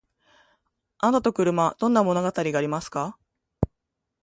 [0.97, 3.19] あなたと車どんな物語がありますか？